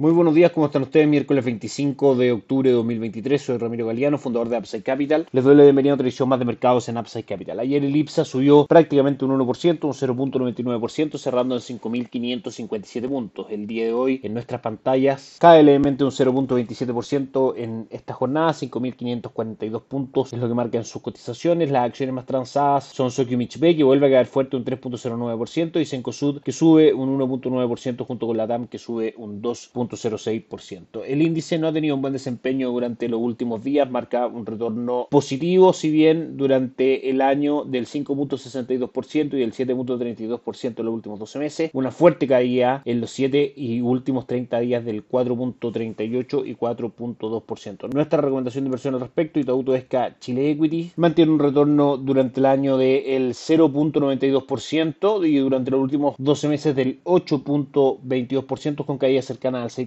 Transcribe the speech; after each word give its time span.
Muy 0.00 0.12
buenos 0.12 0.34
días, 0.34 0.50
¿cómo 0.52 0.64
están 0.64 0.80
ustedes? 0.80 1.06
Miércoles 1.06 1.44
25 1.44 2.14
de 2.14 2.32
octubre 2.32 2.70
de 2.70 2.74
2023, 2.74 3.42
soy 3.42 3.58
Ramiro 3.58 3.84
Galeano, 3.86 4.16
fundador 4.16 4.48
de 4.48 4.56
Upside 4.56 4.82
Capital. 4.82 5.26
Les 5.30 5.44
doy 5.44 5.54
la 5.54 5.64
bienvenida 5.64 5.92
a 5.92 5.96
otra 5.96 6.06
edición 6.06 6.26
más 6.26 6.38
de 6.38 6.46
mercados 6.46 6.88
en 6.88 6.96
Upside 6.96 7.26
Capital. 7.26 7.60
Ayer 7.60 7.84
el 7.84 7.94
IPSA 7.94 8.24
subió 8.24 8.64
prácticamente 8.66 9.26
un 9.26 9.38
1%, 9.38 9.84
un 9.84 9.92
0.99%, 9.92 11.18
cerrando 11.18 11.54
en 11.54 11.60
5.557 11.60 13.08
puntos. 13.08 13.48
El 13.50 13.66
día 13.66 13.84
de 13.84 13.92
hoy 13.92 14.20
en 14.22 14.32
nuestras 14.32 14.62
pantallas 14.62 15.36
cae 15.38 15.62
levemente 15.62 16.02
un 16.02 16.12
0.27% 16.12 17.52
en 17.58 17.86
esta 17.90 18.14
jornada, 18.14 18.52
5.542 18.52 19.82
puntos 19.82 20.32
es 20.32 20.38
lo 20.38 20.48
que 20.48 20.54
marcan 20.54 20.86
sus 20.86 21.02
cotizaciones. 21.02 21.70
Las 21.70 21.84
acciones 21.84 22.14
más 22.14 22.24
transadas 22.24 22.84
son 22.84 23.10
Sokyo 23.10 23.36
Michbe, 23.36 23.76
que 23.76 23.84
vuelve 23.84 24.06
a 24.06 24.10
caer 24.10 24.28
fuerte 24.28 24.56
un 24.56 24.64
3.09%, 24.64 25.78
y 25.78 25.84
Sencosud, 25.84 26.40
que 26.40 26.52
sube 26.52 26.94
un 26.94 27.18
1.9% 27.18 28.06
junto 28.06 28.26
con 28.26 28.38
la 28.38 28.48
TAM, 28.48 28.66
que 28.66 28.78
sube 28.78 29.12
un 29.18 29.42
2. 29.42 29.72
0.06%. 29.96 31.02
El 31.06 31.22
índice 31.22 31.58
no 31.58 31.68
ha 31.68 31.72
tenido 31.72 31.94
un 31.94 32.02
buen 32.02 32.12
desempeño 32.12 32.70
durante 32.70 33.08
los 33.08 33.20
últimos 33.20 33.62
días, 33.62 33.90
marca 33.90 34.26
un 34.26 34.46
retorno 34.46 35.08
positivo, 35.10 35.72
si 35.72 35.90
bien 35.90 36.36
durante 36.36 37.10
el 37.10 37.20
año 37.20 37.64
del 37.64 37.86
5.62% 37.86 39.34
y 39.34 39.40
del 39.40 39.52
7.32% 39.52 40.78
en 40.78 40.84
los 40.84 40.94
últimos 40.94 41.18
12 41.18 41.38
meses, 41.38 41.70
una 41.72 41.90
fuerte 41.90 42.26
caída 42.26 42.82
en 42.84 43.00
los 43.00 43.10
7 43.10 43.52
y 43.56 43.80
últimos 43.80 44.26
30 44.26 44.60
días 44.60 44.84
del 44.84 45.06
4.38 45.06 46.46
y 46.46 46.54
4.2%. 46.54 47.92
Nuestra 47.92 48.20
recomendación 48.20 48.64
de 48.64 48.68
inversión 48.68 48.94
al 48.94 49.00
respecto, 49.00 49.40
Itaú 49.40 49.60
Esca 49.72 50.16
Chile 50.18 50.50
Equity, 50.50 50.92
mantiene 50.96 51.32
un 51.32 51.38
retorno 51.38 51.96
durante 51.96 52.40
el 52.40 52.46
año 52.46 52.76
del 52.76 53.34
0.92% 53.34 55.28
y 55.28 55.36
durante 55.38 55.70
los 55.70 55.80
últimos 55.80 56.14
12 56.18 56.48
meses 56.48 56.74
del 56.74 57.02
8.22% 57.04 58.84
con 58.84 58.98
caída 58.98 59.22
cercana 59.22 59.62
al 59.62 59.70
6 59.70 59.79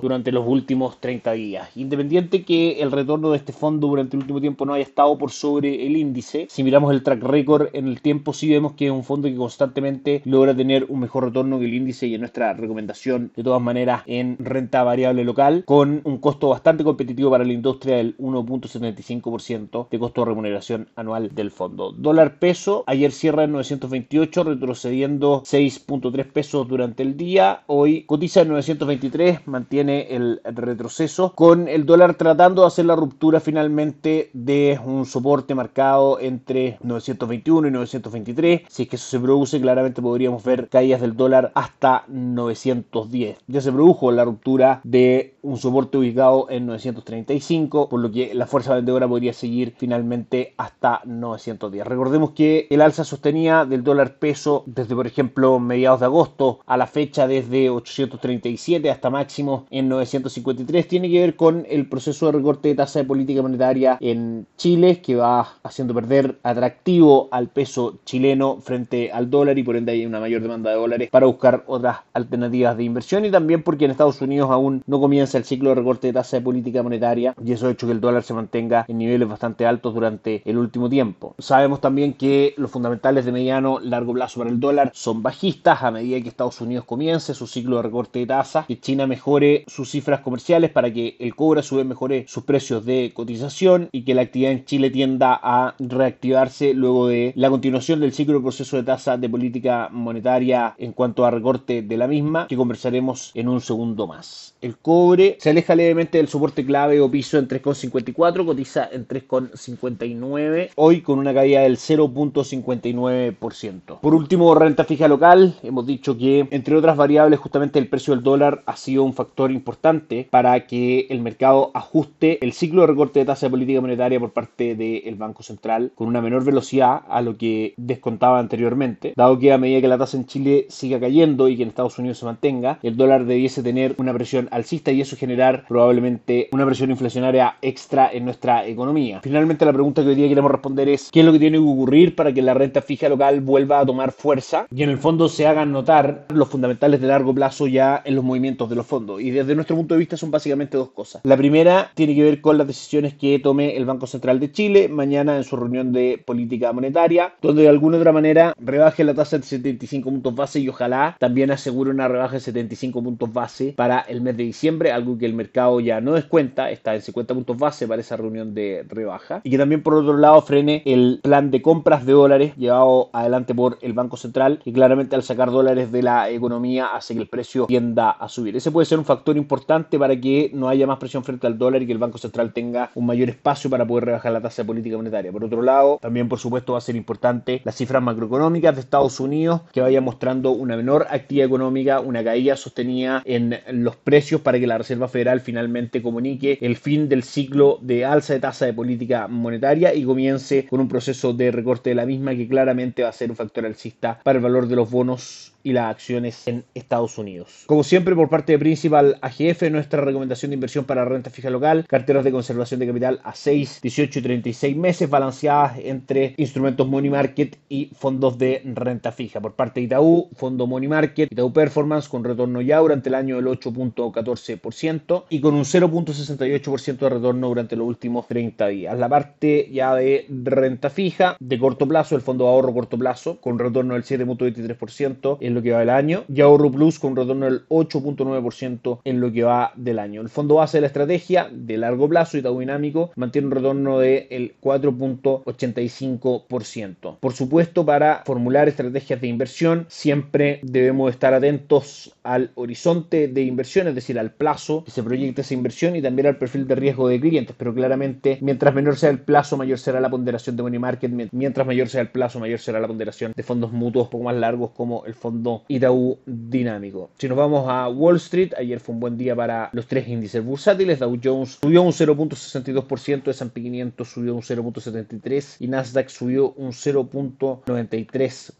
durante 0.00 0.32
los 0.32 0.46
últimos 0.46 1.00
30 1.00 1.32
días. 1.32 1.76
Independiente 1.76 2.42
que 2.42 2.80
el 2.80 2.90
retorno 2.90 3.30
de 3.30 3.36
este 3.36 3.52
fondo 3.52 3.88
durante 3.88 4.16
el 4.16 4.22
último 4.22 4.40
tiempo 4.40 4.64
no 4.64 4.74
haya 4.74 4.84
estado 4.84 5.16
por 5.18 5.30
sobre 5.30 5.86
el 5.86 5.96
índice, 5.96 6.46
si 6.48 6.62
miramos 6.62 6.92
el 6.92 7.02
track 7.02 7.22
record 7.22 7.68
en 7.72 7.86
el 7.88 8.00
tiempo, 8.00 8.32
sí 8.32 8.48
vemos 8.48 8.72
que 8.72 8.86
es 8.86 8.92
un 8.92 9.04
fondo 9.04 9.28
que 9.28 9.36
constantemente 9.36 10.22
logra 10.24 10.54
tener 10.54 10.86
un 10.88 11.00
mejor 11.00 11.24
retorno 11.24 11.58
que 11.58 11.66
el 11.66 11.74
índice 11.74 12.06
y 12.06 12.14
en 12.14 12.20
nuestra 12.20 12.52
recomendación, 12.54 13.32
de 13.36 13.42
todas 13.42 13.62
maneras, 13.62 14.02
en 14.06 14.36
renta 14.38 14.82
variable 14.82 15.24
local, 15.24 15.64
con 15.66 16.00
un 16.04 16.18
costo 16.18 16.48
bastante 16.48 16.84
competitivo 16.84 17.30
para 17.30 17.44
la 17.44 17.52
industria 17.52 17.96
del 17.96 18.16
1.75% 18.18 19.88
de 19.88 19.98
costo 19.98 20.20
de 20.20 20.26
remuneración 20.26 20.88
anual 20.96 21.34
del 21.34 21.50
fondo. 21.50 21.92
Dólar 21.92 22.38
peso, 22.38 22.84
ayer 22.86 23.12
cierra 23.12 23.44
en 23.44 23.52
928, 23.52 24.44
retrocediendo 24.44 25.42
6.3 25.42 26.24
pesos 26.32 26.68
durante 26.68 27.02
el 27.02 27.16
día, 27.16 27.62
hoy 27.66 28.04
cotiza 28.04 28.42
en 28.42 28.48
923 28.48 29.27
mantiene 29.46 30.14
el 30.14 30.40
retroceso, 30.44 31.32
con 31.34 31.68
el 31.68 31.86
dólar 31.86 32.14
tratando 32.14 32.62
de 32.62 32.68
hacer 32.68 32.86
la 32.86 32.96
ruptura 32.96 33.40
finalmente 33.40 34.30
de 34.32 34.78
un 34.84 35.06
soporte 35.06 35.54
marcado 35.54 36.18
entre 36.20 36.78
921 36.82 37.68
y 37.68 37.70
923. 37.70 38.62
Si 38.68 38.82
es 38.82 38.88
que 38.88 38.96
eso 38.96 39.08
se 39.08 39.20
produce, 39.20 39.60
claramente 39.60 40.02
podríamos 40.02 40.42
ver 40.44 40.68
caídas 40.68 41.00
del 41.00 41.16
dólar 41.16 41.52
hasta 41.54 42.04
910. 42.08 43.38
Ya 43.46 43.60
se 43.60 43.72
produjo 43.72 44.12
la 44.12 44.24
ruptura 44.24 44.80
de 44.84 45.34
un 45.42 45.56
soporte 45.56 45.98
ubicado 45.98 46.46
en 46.50 46.66
935, 46.66 47.88
por 47.88 48.00
lo 48.00 48.10
que 48.10 48.34
la 48.34 48.46
fuerza 48.46 48.74
vendedora 48.74 49.08
podría 49.08 49.32
seguir 49.32 49.74
finalmente 49.76 50.54
hasta 50.56 51.00
910. 51.04 51.86
Recordemos 51.86 52.30
que 52.32 52.66
el 52.70 52.80
alza 52.80 53.04
sostenía 53.04 53.64
del 53.64 53.84
dólar 53.84 54.18
peso 54.18 54.62
desde, 54.66 54.94
por 54.94 55.06
ejemplo, 55.06 55.58
mediados 55.58 56.00
de 56.00 56.06
agosto 56.06 56.60
a 56.66 56.76
la 56.76 56.86
fecha 56.86 57.26
desde 57.26 57.70
837 57.70 58.90
hasta 58.90 59.10
máximo 59.18 59.66
en 59.70 59.88
953 59.88 60.86
tiene 60.86 61.10
que 61.10 61.20
ver 61.20 61.34
con 61.34 61.66
el 61.68 61.88
proceso 61.88 62.26
de 62.26 62.32
recorte 62.32 62.68
de 62.68 62.76
tasa 62.76 63.00
de 63.00 63.04
política 63.04 63.42
monetaria 63.42 63.98
en 64.00 64.46
Chile 64.56 65.00
que 65.00 65.16
va 65.16 65.56
haciendo 65.64 65.92
perder 65.92 66.38
atractivo 66.44 67.28
al 67.32 67.48
peso 67.48 67.98
chileno 68.04 68.58
frente 68.60 69.10
al 69.10 69.28
dólar 69.28 69.58
y 69.58 69.64
por 69.64 69.76
ende 69.76 69.92
hay 69.92 70.06
una 70.06 70.20
mayor 70.20 70.40
demanda 70.40 70.70
de 70.70 70.76
dólares 70.76 71.10
para 71.10 71.26
buscar 71.26 71.64
otras 71.66 71.98
alternativas 72.12 72.76
de 72.76 72.84
inversión 72.84 73.24
y 73.24 73.30
también 73.30 73.64
porque 73.64 73.86
en 73.86 73.90
Estados 73.90 74.20
Unidos 74.20 74.50
aún 74.52 74.84
no 74.86 75.00
comienza 75.00 75.36
el 75.36 75.44
ciclo 75.44 75.70
de 75.70 75.74
recorte 75.74 76.06
de 76.06 76.12
tasa 76.12 76.36
de 76.36 76.42
política 76.42 76.84
monetaria 76.84 77.34
y 77.44 77.52
eso 77.52 77.66
ha 77.66 77.72
hecho 77.72 77.86
que 77.86 77.92
el 77.92 78.00
dólar 78.00 78.22
se 78.22 78.34
mantenga 78.34 78.84
en 78.86 78.98
niveles 78.98 79.28
bastante 79.28 79.66
altos 79.66 79.94
durante 79.94 80.42
el 80.44 80.58
último 80.58 80.88
tiempo. 80.88 81.34
Sabemos 81.38 81.80
también 81.80 82.14
que 82.14 82.54
los 82.56 82.70
fundamentales 82.70 83.24
de 83.24 83.32
mediano 83.32 83.80
largo 83.80 84.12
plazo 84.12 84.38
para 84.38 84.50
el 84.50 84.60
dólar 84.60 84.92
son 84.94 85.24
bajistas 85.24 85.82
a 85.82 85.90
medida 85.90 86.20
que 86.20 86.28
Estados 86.28 86.60
Unidos 86.60 86.84
comience 86.84 87.34
su 87.34 87.48
ciclo 87.48 87.76
de 87.76 87.82
recorte 87.82 88.20
de 88.20 88.26
tasa, 88.26 88.64
que 88.68 88.78
China 88.78 89.07
mejore 89.08 89.64
sus 89.66 89.90
cifras 89.90 90.20
comerciales 90.20 90.70
para 90.70 90.92
que 90.92 91.16
el 91.18 91.34
cobre 91.34 91.60
a 91.60 91.64
su 91.64 91.76
vez 91.76 91.86
mejore 91.86 92.24
sus 92.28 92.44
precios 92.44 92.84
de 92.84 93.12
cotización 93.14 93.88
y 93.90 94.02
que 94.02 94.14
la 94.14 94.22
actividad 94.22 94.52
en 94.52 94.64
Chile 94.64 94.90
tienda 94.90 95.38
a 95.42 95.74
reactivarse 95.78 96.74
luego 96.74 97.08
de 97.08 97.32
la 97.34 97.50
continuación 97.50 98.00
del 98.00 98.12
ciclo 98.12 98.34
de 98.34 98.42
proceso 98.42 98.76
de 98.76 98.84
tasa 98.84 99.16
de 99.16 99.28
política 99.28 99.88
monetaria 99.90 100.74
en 100.78 100.92
cuanto 100.92 101.24
a 101.24 101.30
recorte 101.30 101.82
de 101.82 101.96
la 101.96 102.06
misma, 102.06 102.46
que 102.46 102.56
conversaremos 102.56 103.32
en 103.34 103.48
un 103.48 103.60
segundo 103.60 104.06
más. 104.06 104.54
El 104.60 104.76
cobre 104.76 105.36
se 105.40 105.50
aleja 105.50 105.74
levemente 105.74 106.18
del 106.18 106.28
soporte 106.28 106.64
clave 106.64 107.00
o 107.00 107.10
piso 107.10 107.38
en 107.38 107.48
3,54, 107.48 108.44
cotiza 108.44 108.88
en 108.90 109.08
3,59, 109.08 110.70
hoy 110.76 111.00
con 111.00 111.18
una 111.18 111.32
caída 111.32 111.62
del 111.62 111.76
0.59%. 111.76 114.00
Por 114.00 114.14
último, 114.14 114.54
renta 114.54 114.84
fija 114.84 115.08
local, 115.08 115.54
hemos 115.62 115.86
dicho 115.86 116.18
que 116.18 116.46
entre 116.50 116.76
otras 116.76 116.96
variables 116.96 117.38
justamente 117.38 117.78
el 117.78 117.88
precio 117.88 118.14
del 118.14 118.22
dólar 118.22 118.62
ha 118.66 118.76
sido 118.76 118.97
un 119.04 119.14
factor 119.14 119.50
importante 119.50 120.26
para 120.30 120.66
que 120.66 121.06
el 121.10 121.20
mercado 121.20 121.70
ajuste 121.74 122.42
el 122.44 122.52
ciclo 122.52 122.82
de 122.82 122.88
recorte 122.88 123.20
de 123.20 123.26
tasa 123.26 123.46
de 123.46 123.50
política 123.50 123.80
monetaria 123.80 124.20
por 124.20 124.32
parte 124.32 124.74
del 124.74 125.14
Banco 125.14 125.42
Central 125.42 125.92
con 125.94 126.08
una 126.08 126.20
menor 126.20 126.44
velocidad 126.44 127.02
a 127.08 127.20
lo 127.22 127.36
que 127.36 127.74
descontaba 127.76 128.38
anteriormente, 128.38 129.12
dado 129.16 129.38
que 129.38 129.52
a 129.52 129.58
medida 129.58 129.80
que 129.80 129.88
la 129.88 129.98
tasa 129.98 130.16
en 130.16 130.26
Chile 130.26 130.66
siga 130.68 131.00
cayendo 131.00 131.48
y 131.48 131.56
que 131.56 131.62
en 131.62 131.68
Estados 131.68 131.98
Unidos 131.98 132.18
se 132.18 132.26
mantenga, 132.26 132.78
el 132.82 132.96
dólar 132.96 133.24
debiese 133.24 133.62
tener 133.62 133.94
una 133.98 134.12
presión 134.12 134.48
alcista 134.50 134.92
y 134.92 135.00
eso 135.00 135.16
generar 135.16 135.64
probablemente 135.68 136.48
una 136.52 136.66
presión 136.66 136.90
inflacionaria 136.90 137.56
extra 137.62 138.10
en 138.12 138.24
nuestra 138.24 138.66
economía. 138.66 139.20
Finalmente 139.22 139.64
la 139.64 139.72
pregunta 139.72 140.02
que 140.02 140.08
hoy 140.08 140.14
día 140.14 140.28
queremos 140.28 140.50
responder 140.50 140.88
es 140.88 141.10
¿qué 141.10 141.20
es 141.20 141.26
lo 141.26 141.32
que 141.32 141.38
tiene 141.38 141.58
que 141.58 141.64
ocurrir 141.64 142.14
para 142.14 142.32
que 142.32 142.42
la 142.42 142.54
renta 142.54 142.82
fija 142.82 143.08
local 143.08 143.40
vuelva 143.40 143.80
a 143.80 143.86
tomar 143.86 144.12
fuerza 144.12 144.66
y 144.74 144.82
en 144.82 144.90
el 144.90 144.98
fondo 144.98 145.28
se 145.28 145.46
hagan 145.46 145.72
notar 145.72 146.26
los 146.28 146.48
fundamentales 146.48 147.00
de 147.00 147.06
largo 147.06 147.34
plazo 147.34 147.66
ya 147.66 148.02
en 148.04 148.14
los 148.14 148.24
movimientos 148.24 148.68
de 148.68 148.76
los 148.76 148.86
fondos? 148.88 149.20
Y 149.20 149.30
desde 149.30 149.54
nuestro 149.54 149.76
punto 149.76 149.94
de 149.94 149.98
vista 149.98 150.16
son 150.16 150.30
básicamente 150.30 150.76
dos 150.76 150.90
cosas. 150.90 151.22
La 151.24 151.36
primera 151.36 151.90
tiene 151.94 152.14
que 152.14 152.22
ver 152.22 152.40
con 152.40 152.58
las 152.58 152.66
decisiones 152.66 153.14
que 153.14 153.38
tome 153.38 153.76
el 153.76 153.84
Banco 153.84 154.06
Central 154.06 154.40
de 154.40 154.50
Chile 154.50 154.88
mañana 154.88 155.36
en 155.36 155.44
su 155.44 155.56
reunión 155.56 155.92
de 155.92 156.22
política 156.24 156.72
monetaria, 156.72 157.34
donde 157.40 157.62
de 157.62 157.68
alguna 157.68 157.98
otra 157.98 158.12
manera 158.12 158.54
rebaje 158.58 159.04
la 159.04 159.14
tasa 159.14 159.38
de 159.38 159.44
75 159.44 160.10
puntos 160.10 160.34
base 160.34 160.60
y 160.60 160.68
ojalá 160.68 161.16
también 161.18 161.50
asegure 161.50 161.90
una 161.90 162.08
rebaja 162.08 162.34
de 162.34 162.40
75 162.40 163.02
puntos 163.02 163.32
base 163.32 163.74
para 163.76 164.00
el 164.00 164.20
mes 164.20 164.36
de 164.36 164.44
diciembre, 164.44 164.92
algo 164.92 165.18
que 165.18 165.26
el 165.26 165.34
mercado 165.34 165.80
ya 165.80 166.00
no 166.00 166.14
descuenta, 166.14 166.70
está 166.70 166.94
en 166.94 167.02
50 167.02 167.34
puntos 167.34 167.58
base 167.58 167.86
para 167.86 168.00
esa 168.00 168.16
reunión 168.16 168.54
de 168.54 168.84
rebaja, 168.88 169.40
y 169.44 169.50
que 169.50 169.58
también 169.58 169.82
por 169.82 169.94
otro 169.94 170.16
lado 170.16 170.40
frene 170.42 170.82
el 170.84 171.20
plan 171.22 171.50
de 171.50 171.62
compras 171.62 172.06
de 172.06 172.12
dólares 172.12 172.56
llevado 172.56 173.10
adelante 173.12 173.54
por 173.54 173.78
el 173.82 173.92
Banco 173.92 174.16
Central, 174.16 174.60
y 174.64 174.72
claramente 174.72 175.16
al 175.16 175.22
sacar 175.22 175.50
dólares 175.50 175.92
de 175.92 176.02
la 176.02 176.30
economía 176.30 176.86
hace 176.94 177.14
que 177.14 177.20
el 177.20 177.28
precio 177.28 177.66
tienda 177.66 178.10
a 178.10 178.28
subir. 178.28 178.56
Ese 178.56 178.70
puede 178.78 178.86
ser 178.86 179.00
un 179.00 179.04
factor 179.04 179.36
importante 179.36 179.98
para 179.98 180.14
que 180.20 180.52
no 180.54 180.68
haya 180.68 180.86
más 180.86 180.98
presión 180.98 181.24
frente 181.24 181.48
al 181.48 181.58
dólar 181.58 181.82
y 181.82 181.86
que 181.86 181.90
el 181.90 181.98
Banco 181.98 182.16
Central 182.16 182.52
tenga 182.52 182.92
un 182.94 183.06
mayor 183.06 183.28
espacio 183.28 183.68
para 183.68 183.84
poder 183.84 184.04
rebajar 184.04 184.30
la 184.30 184.40
tasa 184.40 184.62
de 184.62 184.66
política 184.68 184.96
monetaria. 184.96 185.32
Por 185.32 185.42
otro 185.42 185.62
lado, 185.62 185.98
también 186.00 186.28
por 186.28 186.38
supuesto 186.38 186.74
va 186.74 186.78
a 186.78 186.80
ser 186.80 186.94
importante 186.94 187.60
las 187.64 187.74
cifras 187.74 188.00
macroeconómicas 188.00 188.76
de 188.76 188.80
Estados 188.80 189.18
Unidos 189.18 189.62
que 189.72 189.80
vayan 189.80 190.04
mostrando 190.04 190.52
una 190.52 190.76
menor 190.76 191.08
actividad 191.10 191.48
económica, 191.48 191.98
una 191.98 192.22
caída 192.22 192.56
sostenida 192.56 193.20
en 193.24 193.58
los 193.72 193.96
precios 193.96 194.42
para 194.42 194.60
que 194.60 194.68
la 194.68 194.78
Reserva 194.78 195.08
Federal 195.08 195.40
finalmente 195.40 196.00
comunique 196.00 196.58
el 196.60 196.76
fin 196.76 197.08
del 197.08 197.24
ciclo 197.24 197.80
de 197.82 198.04
alza 198.04 198.34
de 198.34 198.38
tasa 198.38 198.64
de 198.64 198.74
política 198.74 199.26
monetaria 199.26 199.92
y 199.92 200.04
comience 200.04 200.66
con 200.70 200.78
un 200.78 200.86
proceso 200.86 201.32
de 201.32 201.50
recorte 201.50 201.90
de 201.90 201.96
la 201.96 202.06
misma 202.06 202.36
que 202.36 202.46
claramente 202.46 203.02
va 203.02 203.08
a 203.08 203.12
ser 203.12 203.28
un 203.28 203.36
factor 203.36 203.66
alcista 203.66 204.20
para 204.22 204.38
el 204.38 204.44
valor 204.44 204.68
de 204.68 204.76
los 204.76 204.88
bonos 204.88 205.52
y 205.68 205.72
las 205.74 205.90
acciones 205.90 206.48
en 206.48 206.64
Estados 206.74 207.18
Unidos. 207.18 207.64
Como 207.66 207.84
siempre, 207.84 208.14
por 208.14 208.30
parte 208.30 208.52
de 208.52 208.58
Principal 208.58 209.18
AGF, 209.20 209.70
nuestra 209.70 210.00
recomendación 210.00 210.50
de 210.50 210.54
inversión 210.54 210.86
para 210.86 211.04
renta 211.04 211.28
fija 211.28 211.50
local, 211.50 211.84
carteras 211.86 212.24
de 212.24 212.32
conservación 212.32 212.80
de 212.80 212.86
capital 212.86 213.20
a 213.22 213.34
6, 213.34 213.80
18 213.82 214.18
y 214.18 214.22
36 214.22 214.76
meses, 214.76 215.10
balanceadas 215.10 215.78
entre 215.78 216.32
instrumentos 216.38 216.88
money 216.88 217.10
market 217.10 217.58
y 217.68 217.90
fondos 217.94 218.38
de 218.38 218.62
renta 218.64 219.12
fija. 219.12 219.42
Por 219.42 219.56
parte 219.56 219.80
de 219.80 219.86
Itaú, 219.86 220.30
fondo 220.34 220.66
money 220.66 220.88
market, 220.88 221.30
Itaú 221.30 221.52
Performance 221.52 222.08
con 222.08 222.24
retorno 222.24 222.62
ya 222.62 222.78
durante 222.78 223.10
el 223.10 223.14
año 223.14 223.36
del 223.36 223.46
8.14% 223.48 225.24
y 225.28 225.40
con 225.42 225.54
un 225.54 225.64
0.68% 225.64 226.96
de 226.96 227.08
retorno 227.10 227.48
durante 227.48 227.76
los 227.76 227.86
últimos 227.86 228.26
30 228.26 228.68
días. 228.68 228.98
La 228.98 229.10
parte 229.10 229.68
ya 229.70 229.94
de 229.94 230.24
renta 230.30 230.88
fija 230.88 231.36
de 231.38 231.58
corto 231.58 231.86
plazo, 231.86 232.16
el 232.16 232.22
fondo 232.22 232.44
de 232.44 232.50
ahorro 232.52 232.72
corto 232.72 232.96
plazo 232.96 233.38
con 233.38 233.58
retorno 233.58 233.92
del 233.92 234.04
7.23% 234.04 235.36
en 235.40 235.57
lo 235.58 235.62
que 235.62 235.72
va 235.72 235.80
del 235.80 235.90
año 235.90 236.24
y 236.32 236.40
ahorro 236.40 236.70
plus 236.70 237.00
con 237.00 237.16
retorno 237.16 237.46
del 237.46 237.66
8.9% 237.68 239.00
en 239.04 239.20
lo 239.20 239.32
que 239.32 239.42
va 239.42 239.72
del 239.76 239.98
año. 239.98 240.20
El 240.20 240.28
fondo 240.28 240.54
base 240.56 240.76
de 240.78 240.82
la 240.82 240.86
estrategia 240.86 241.48
de 241.50 241.76
largo 241.76 242.08
plazo, 242.08 242.38
Itaú 242.38 242.60
Dinámico, 242.60 243.10
mantiene 243.16 243.48
un 243.48 243.52
retorno 243.52 243.98
del 243.98 244.54
4.85%. 244.62 247.16
Por 247.18 247.32
supuesto, 247.32 247.84
para 247.84 248.22
formular 248.24 248.68
estrategias 248.68 249.20
de 249.20 249.26
inversión, 249.26 249.86
siempre 249.88 250.60
debemos 250.62 251.10
estar 251.10 251.34
atentos 251.34 252.14
al 252.22 252.52
horizonte 252.54 253.26
de 253.26 253.42
inversión, 253.42 253.88
es 253.88 253.94
decir, 253.94 254.18
al 254.18 254.30
plazo 254.30 254.84
que 254.84 254.92
se 254.92 255.02
proyecta 255.02 255.40
esa 255.40 255.54
inversión 255.54 255.96
y 255.96 256.02
también 256.02 256.28
al 256.28 256.36
perfil 256.36 256.68
de 256.68 256.76
riesgo 256.76 257.08
de 257.08 257.18
clientes. 257.20 257.56
Pero 257.58 257.74
claramente, 257.74 258.38
mientras 258.40 258.72
menor 258.74 258.96
sea 258.96 259.10
el 259.10 259.18
plazo, 259.18 259.56
mayor 259.56 259.78
será 259.78 260.00
la 260.00 260.10
ponderación 260.10 260.56
de 260.56 260.62
money 260.62 260.78
market. 260.78 261.10
Mientras 261.32 261.66
mayor 261.66 261.88
sea 261.88 262.02
el 262.02 262.10
plazo, 262.10 262.38
mayor 262.38 262.60
será 262.60 262.78
la 262.80 262.86
ponderación 262.86 263.32
de 263.34 263.42
fondos 263.42 263.72
mutuos 263.72 264.08
poco 264.08 264.24
más 264.24 264.36
largos 264.36 264.70
como 264.70 265.04
el 265.06 265.14
fondo 265.14 265.37
Itaú 265.68 266.18
Dinámico. 266.26 267.10
Si 267.18 267.28
nos 267.28 267.36
vamos 267.36 267.66
a 267.68 267.88
Wall 267.88 268.16
Street, 268.16 268.52
ayer 268.56 268.80
fue 268.80 268.94
un 268.94 269.00
buen 269.00 269.16
día 269.16 269.34
para 269.34 269.70
los 269.72 269.86
tres 269.86 270.08
índices 270.08 270.44
bursátiles. 270.44 270.98
Dow 270.98 271.18
Jones 271.22 271.58
subió 271.60 271.82
un 271.82 271.92
0.62%, 271.92 273.28
S&P 273.28 273.62
500 273.62 274.08
subió 274.08 274.34
un 274.34 274.42
0.73% 274.42 275.56
y 275.60 275.68
Nasdaq 275.68 276.08
subió 276.08 276.52
un 276.52 276.72
0.93%. 276.72 278.54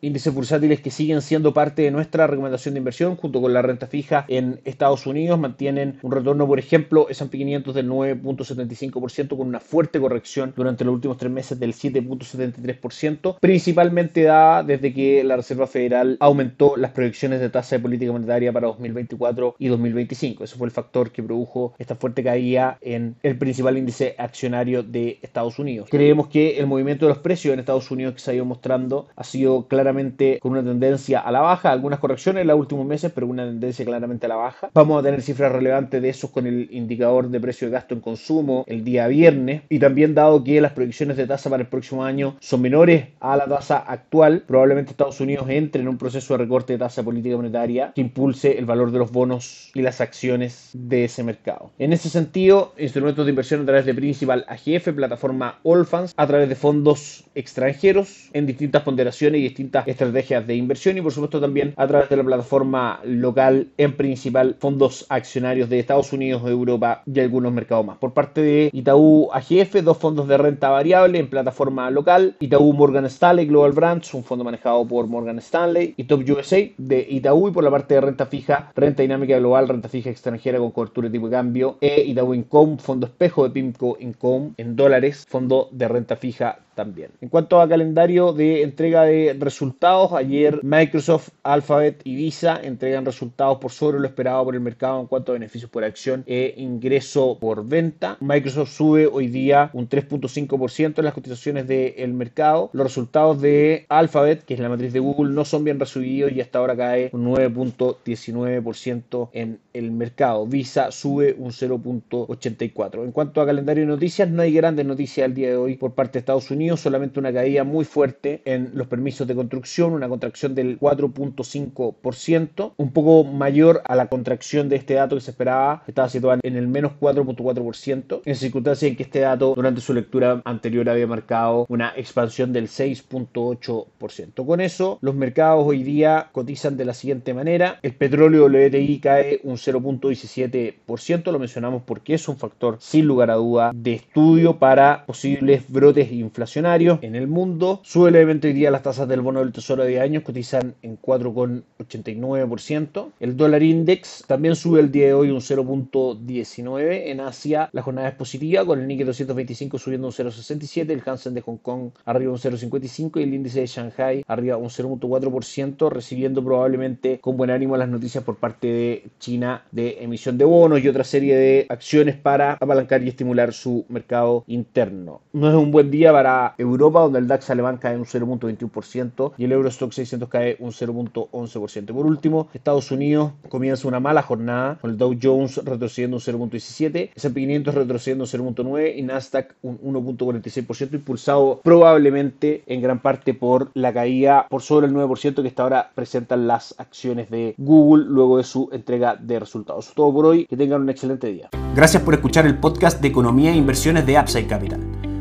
Índices 0.00 0.34
bursátiles 0.34 0.80
que 0.80 0.90
siguen 0.90 1.22
siendo 1.22 1.54
parte 1.54 1.82
de 1.82 1.90
nuestra 1.90 2.26
recomendación 2.26 2.74
de 2.74 2.78
inversión 2.78 3.16
junto 3.16 3.40
con 3.40 3.52
la 3.52 3.62
renta 3.62 3.86
fija 3.86 4.24
en 4.28 4.60
Estados 4.64 5.06
Unidos 5.06 5.38
mantienen 5.38 5.98
un 6.02 6.12
retorno, 6.12 6.46
por 6.46 6.58
ejemplo, 6.58 7.08
S&P 7.08 7.38
500 7.38 7.74
del 7.74 7.88
9.75% 7.88 9.36
con 9.36 9.46
una 9.46 9.60
fuerte 9.60 10.00
corrección 10.00 10.52
durante 10.56 10.84
los 10.84 10.94
últimos 10.94 11.16
tres 11.16 11.30
meses 11.30 11.60
del 11.60 11.74
7.73%, 11.74 13.38
principalmente 13.40 14.22
dada 14.22 14.62
desde 14.62 14.92
que 14.92 15.22
la 15.24 15.36
Reserva 15.36 15.66
Federal 15.66 16.16
aumentó 16.20 16.76
las 16.76 16.90
proyecciones 16.92 17.40
de 17.40 17.50
tasa 17.50 17.76
de 17.76 17.82
política 17.82 18.12
monetaria 18.12 18.52
para 18.52 18.68
2024 18.68 19.56
y 19.58 19.68
2025. 19.68 20.44
Eso 20.44 20.56
fue 20.56 20.66
el 20.66 20.72
factor 20.72 21.10
que 21.12 21.22
produjo 21.22 21.74
esta 21.78 21.94
fuerte 21.94 22.22
caída 22.22 22.78
en 22.80 23.16
el 23.22 23.38
principal 23.38 23.78
índice 23.78 24.14
accionario 24.18 24.82
de 24.82 25.18
Estados 25.22 25.58
Unidos. 25.58 25.88
Creemos 25.90 26.28
que 26.28 26.58
el 26.58 26.66
movimiento 26.66 27.06
de 27.06 27.10
los 27.10 27.18
precios 27.18 27.54
en 27.54 27.60
Estados 27.60 27.90
Unidos 27.90 28.14
que 28.14 28.20
se 28.20 28.30
ha 28.30 28.34
ido 28.34 28.44
mostrando 28.44 29.08
ha 29.20 29.24
sido 29.24 29.68
claramente 29.68 30.38
con 30.40 30.52
una 30.52 30.64
tendencia 30.64 31.20
a 31.20 31.30
la 31.30 31.40
baja, 31.40 31.70
algunas 31.70 31.98
correcciones 31.98 32.40
en 32.40 32.48
los 32.48 32.58
últimos 32.58 32.86
meses, 32.86 33.12
pero 33.14 33.26
una 33.26 33.44
tendencia 33.44 33.84
claramente 33.84 34.24
a 34.24 34.30
la 34.30 34.36
baja. 34.36 34.70
Vamos 34.72 34.98
a 34.98 35.02
tener 35.02 35.20
cifras 35.20 35.52
relevantes 35.52 36.00
de 36.00 36.08
esos 36.08 36.30
con 36.30 36.46
el 36.46 36.68
indicador 36.70 37.28
de 37.28 37.38
precio 37.38 37.68
de 37.68 37.72
gasto 37.72 37.92
en 37.92 38.00
consumo 38.00 38.64
el 38.66 38.82
día 38.82 39.06
viernes 39.08 39.62
y 39.68 39.78
también 39.78 40.14
dado 40.14 40.42
que 40.42 40.62
las 40.62 40.72
proyecciones 40.72 41.18
de 41.18 41.26
tasa 41.26 41.50
para 41.50 41.62
el 41.62 41.68
próximo 41.68 42.02
año 42.02 42.36
son 42.40 42.62
menores 42.62 43.08
a 43.20 43.36
la 43.36 43.44
tasa 43.44 43.76
actual, 43.86 44.42
probablemente 44.46 44.92
Estados 44.92 45.20
Unidos 45.20 45.46
entre 45.50 45.82
en 45.82 45.88
un 45.88 45.98
proceso 45.98 46.32
de 46.32 46.38
recorte 46.38 46.72
de 46.72 46.78
tasa 46.78 47.02
política 47.02 47.36
monetaria 47.36 47.92
que 47.94 48.00
impulse 48.00 48.58
el 48.58 48.64
valor 48.64 48.90
de 48.90 49.00
los 49.00 49.12
bonos 49.12 49.70
y 49.74 49.82
las 49.82 50.00
acciones 50.00 50.70
de 50.72 51.04
ese 51.04 51.22
mercado. 51.22 51.72
En 51.78 51.92
ese 51.92 52.08
sentido, 52.08 52.72
instrumentos 52.78 53.26
de 53.26 53.30
inversión 53.30 53.60
a 53.60 53.66
través 53.66 53.84
de 53.84 53.92
Principal 53.92 54.46
AGF, 54.48 54.94
plataforma 54.94 55.58
Allfans, 55.62 56.14
a 56.16 56.26
través 56.26 56.48
de 56.48 56.54
fondos 56.54 57.24
extranjeros 57.34 58.30
en 58.32 58.46
distintas 58.46 58.82
ponderaciones 58.82 59.09
y 59.20 59.42
distintas 59.42 59.86
estrategias 59.86 60.46
de 60.46 60.54
inversión 60.54 60.96
y 60.96 61.02
por 61.02 61.12
supuesto 61.12 61.40
también 61.40 61.74
a 61.76 61.86
través 61.86 62.08
de 62.08 62.16
la 62.16 62.24
plataforma 62.24 63.00
local 63.04 63.68
en 63.76 63.96
principal 63.96 64.56
fondos 64.58 65.06
accionarios 65.08 65.68
de 65.68 65.78
Estados 65.78 66.12
Unidos, 66.12 66.42
Europa 66.46 67.02
y 67.06 67.20
algunos 67.20 67.52
mercados 67.52 67.86
más. 67.86 67.98
Por 67.98 68.12
parte 68.12 68.40
de 68.40 68.70
Itaú 68.72 69.28
AGF, 69.32 69.82
dos 69.82 69.98
fondos 69.98 70.28
de 70.28 70.38
renta 70.38 70.70
variable 70.70 71.18
en 71.18 71.28
plataforma 71.28 71.90
local, 71.90 72.36
Itaú 72.40 72.72
Morgan 72.72 73.06
Stanley 73.06 73.46
Global 73.46 73.72
Brands, 73.72 74.14
un 74.14 74.24
fondo 74.24 74.44
manejado 74.44 74.86
por 74.86 75.06
Morgan 75.06 75.38
Stanley 75.38 75.94
y 75.96 76.04
Top 76.04 76.22
USA 76.28 76.58
de 76.78 77.06
Itaú 77.08 77.48
y 77.48 77.52
por 77.52 77.64
la 77.64 77.70
parte 77.70 77.94
de 77.94 78.00
renta 78.00 78.26
fija, 78.26 78.72
renta 78.74 79.02
dinámica 79.02 79.38
global, 79.38 79.68
renta 79.68 79.88
fija 79.88 80.10
extranjera 80.10 80.58
con 80.58 80.70
cobertura 80.70 81.08
de 81.08 81.12
tipo 81.12 81.26
de 81.26 81.32
cambio 81.32 81.78
e 81.80 82.02
Itaú 82.02 82.34
Income, 82.34 82.78
fondo 82.78 83.06
espejo 83.06 83.44
de 83.44 83.50
PIMCO 83.50 83.96
Income 84.00 84.52
en 84.56 84.76
dólares, 84.76 85.24
fondo 85.28 85.68
de 85.72 85.88
renta 85.88 86.16
fija 86.16 86.58
En 86.80 87.28
cuanto 87.28 87.60
a 87.60 87.68
calendario 87.68 88.32
de 88.32 88.62
entrega 88.62 89.02
de 89.02 89.36
resultados, 89.38 90.14
ayer 90.14 90.60
Microsoft, 90.62 91.28
Alphabet 91.42 92.00
y 92.04 92.14
Visa 92.14 92.58
entregan 92.62 93.04
resultados 93.04 93.58
por 93.58 93.70
sobre 93.70 94.00
lo 94.00 94.06
esperado 94.06 94.44
por 94.44 94.54
el 94.54 94.62
mercado 94.62 94.98
en 95.00 95.06
cuanto 95.06 95.32
a 95.32 95.34
beneficios 95.34 95.70
por 95.70 95.84
acción 95.84 96.24
e 96.26 96.54
ingreso 96.56 97.36
por 97.38 97.68
venta. 97.68 98.16
Microsoft 98.20 98.70
sube 98.70 99.06
hoy 99.06 99.28
día 99.28 99.68
un 99.74 99.90
3.5% 99.90 100.98
en 100.98 101.04
las 101.04 101.12
cotizaciones 101.12 101.68
del 101.68 102.14
mercado. 102.14 102.70
Los 102.72 102.86
resultados 102.86 103.42
de 103.42 103.84
Alphabet, 103.90 104.42
que 104.44 104.54
es 104.54 104.60
la 104.60 104.70
matriz 104.70 104.94
de 104.94 105.00
Google, 105.00 105.34
no 105.34 105.44
son 105.44 105.64
bien 105.64 105.78
recibidos 105.78 106.32
y 106.32 106.40
hasta 106.40 106.60
ahora 106.60 106.76
cae 106.76 107.10
un 107.12 107.26
9.19% 107.26 109.28
en 109.34 109.58
el 109.74 109.92
mercado. 109.92 110.46
Visa 110.46 110.92
sube 110.92 111.36
un 111.38 111.50
0.84%. 111.50 113.04
En 113.04 113.12
cuanto 113.12 113.42
a 113.42 113.46
calendario 113.46 113.84
de 113.84 113.88
noticias, 113.88 114.30
no 114.30 114.40
hay 114.42 114.54
grandes 114.54 114.86
noticias 114.86 115.26
el 115.26 115.34
día 115.34 115.48
de 115.48 115.56
hoy 115.56 115.76
por 115.76 115.92
parte 115.92 116.14
de 116.14 116.20
Estados 116.20 116.50
Unidos 116.50 116.69
solamente 116.76 117.18
una 117.18 117.32
caída 117.32 117.64
muy 117.64 117.84
fuerte 117.84 118.42
en 118.44 118.70
los 118.74 118.86
permisos 118.86 119.26
de 119.26 119.34
construcción, 119.34 119.92
una 119.92 120.08
contracción 120.08 120.54
del 120.54 120.78
4.5%, 120.78 122.72
un 122.76 122.92
poco 122.92 123.24
mayor 123.24 123.82
a 123.84 123.96
la 123.96 124.06
contracción 124.06 124.68
de 124.68 124.76
este 124.76 124.94
dato 124.94 125.16
que 125.16 125.20
se 125.20 125.30
esperaba, 125.30 125.82
estaba 125.86 126.08
situada 126.08 126.38
en 126.42 126.56
el 126.56 126.68
menos 126.68 126.92
4.4%, 127.00 128.22
en 128.24 128.36
circunstancias 128.36 128.90
en 128.90 128.96
que 128.96 129.02
este 129.02 129.20
dato 129.20 129.54
durante 129.54 129.80
su 129.80 129.94
lectura 129.94 130.42
anterior 130.44 130.88
había 130.88 131.06
marcado 131.06 131.66
una 131.68 131.92
expansión 131.96 132.52
del 132.52 132.68
6.8%. 132.68 134.46
Con 134.46 134.60
eso, 134.60 134.98
los 135.00 135.14
mercados 135.14 135.66
hoy 135.66 135.82
día 135.82 136.28
cotizan 136.32 136.76
de 136.76 136.84
la 136.84 136.94
siguiente 136.94 137.34
manera, 137.34 137.78
el 137.82 137.94
petróleo 137.94 138.46
WTI 138.46 139.00
cae 139.00 139.40
un 139.44 139.56
0.17%, 139.56 141.32
lo 141.32 141.38
mencionamos 141.38 141.82
porque 141.84 142.14
es 142.14 142.28
un 142.28 142.36
factor 142.36 142.76
sin 142.80 143.06
lugar 143.06 143.30
a 143.30 143.34
duda 143.34 143.72
de 143.74 143.94
estudio 143.94 144.58
para 144.58 145.04
posibles 145.06 145.64
brotes 145.68 146.10
inflacionarios 146.12 146.59
en 146.60 147.14
el 147.14 147.26
mundo. 147.26 147.80
Sube 147.82 148.10
levemente 148.10 148.48
hoy 148.48 148.54
día 148.54 148.70
las 148.70 148.82
tasas 148.82 149.08
del 149.08 149.22
bono 149.22 149.40
del 149.40 149.50
tesoro 149.50 149.82
de 149.82 149.98
años, 149.98 150.22
cotizan 150.22 150.74
en 150.82 151.00
4,89%. 151.00 153.12
El 153.18 153.36
dólar 153.36 153.62
index 153.62 154.24
también 154.26 154.54
sube 154.54 154.80
el 154.80 154.92
día 154.92 155.06
de 155.06 155.14
hoy 155.14 155.30
un 155.30 155.40
0.19%. 155.40 157.06
En 157.06 157.20
Asia 157.20 157.70
la 157.72 157.80
jornada 157.80 158.08
es 158.08 158.14
positiva, 158.14 158.66
con 158.66 158.78
el 158.78 158.86
Nikkei 158.86 159.06
225 159.06 159.78
subiendo 159.78 160.08
un 160.08 160.12
0.67%, 160.12 160.90
el 160.90 161.02
Hansen 161.04 161.32
de 161.32 161.40
Hong 161.40 161.56
Kong 161.56 161.92
arriba 162.04 162.30
un 162.30 162.38
0.55% 162.38 163.20
y 163.20 163.22
el 163.22 163.32
índice 163.32 163.60
de 163.60 163.66
Shanghai 163.66 164.22
arriba 164.28 164.58
un 164.58 164.68
0.4%, 164.68 165.90
recibiendo 165.90 166.44
probablemente 166.44 167.20
con 167.20 167.38
buen 167.38 167.50
ánimo 167.50 167.78
las 167.78 167.88
noticias 167.88 168.22
por 168.22 168.36
parte 168.36 168.66
de 168.66 169.04
China 169.18 169.64
de 169.72 169.96
emisión 170.02 170.36
de 170.36 170.44
bonos 170.44 170.84
y 170.84 170.88
otra 170.88 171.04
serie 171.04 171.36
de 171.36 171.66
acciones 171.70 172.16
para 172.16 172.58
apalancar 172.60 173.02
y 173.02 173.08
estimular 173.08 173.54
su 173.54 173.86
mercado 173.88 174.44
interno. 174.46 175.22
No 175.32 175.48
es 175.48 175.54
un 175.54 175.70
buen 175.70 175.90
día 175.90 176.12
para 176.12 176.39
Europa, 176.58 177.00
donde 177.00 177.18
el 177.18 177.26
DAX 177.26 177.50
alemán 177.50 177.78
cae 177.78 177.96
un 177.96 178.04
0.21% 178.04 179.32
y 179.36 179.44
el 179.44 179.52
Eurostock 179.52 179.92
600 179.92 180.28
cae 180.28 180.56
un 180.60 180.70
0.11%. 180.70 181.92
Por 181.92 182.06
último, 182.06 182.48
Estados 182.52 182.90
Unidos 182.90 183.32
comienza 183.48 183.88
una 183.88 184.00
mala 184.00 184.22
jornada 184.22 184.78
con 184.80 184.90
el 184.90 184.98
Dow 184.98 185.16
Jones 185.20 185.56
retrocediendo 185.64 186.16
un 186.16 186.22
0.17, 186.22 187.10
S&P 187.14 187.40
500 187.40 187.74
retrocediendo 187.74 188.24
un 188.24 188.54
0.9 188.54 188.96
y 188.96 189.02
Nasdaq 189.02 189.54
un 189.62 189.78
1.46%, 189.80 190.94
impulsado 190.94 191.60
probablemente 191.62 192.62
en 192.66 192.82
gran 192.82 193.00
parte 193.00 193.34
por 193.34 193.70
la 193.74 193.92
caída 193.92 194.46
por 194.48 194.62
sobre 194.62 194.86
el 194.86 194.94
9% 194.94 195.42
que 195.42 195.48
hasta 195.48 195.62
ahora 195.62 195.90
presentan 195.94 196.46
las 196.46 196.74
acciones 196.78 197.30
de 197.30 197.54
Google 197.58 198.04
luego 198.06 198.38
de 198.38 198.44
su 198.44 198.68
entrega 198.72 199.16
de 199.16 199.38
resultados. 199.38 199.92
Todo 199.94 200.12
por 200.12 200.26
hoy, 200.26 200.46
que 200.46 200.56
tengan 200.56 200.82
un 200.82 200.90
excelente 200.90 201.28
día. 201.28 201.50
Gracias 201.74 202.02
por 202.02 202.14
escuchar 202.14 202.46
el 202.46 202.58
podcast 202.58 203.00
de 203.00 203.08
Economía 203.08 203.52
e 203.52 203.56
Inversiones 203.56 204.06
de 204.06 204.18
Upside 204.18 204.46
Capital. 204.46 204.89